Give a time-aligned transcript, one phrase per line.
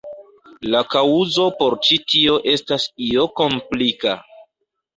[0.75, 4.19] La kaŭzo por ĉi tio estas io komplika.